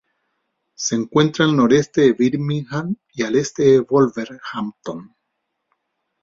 [0.73, 5.15] Se encuentra al noroeste de Birmingham y al este de Wolverhampton.